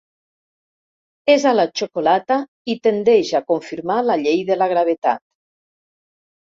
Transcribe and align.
És 1.33 1.45
a 1.49 1.51
la 1.57 1.65
xocolata 1.81 2.39
i 2.75 2.79
tendeix 2.89 3.35
a 3.41 3.45
confirmar 3.53 4.03
la 4.11 4.21
llei 4.27 4.45
de 4.53 4.61
la 4.63 4.75
gravetat. 4.77 5.27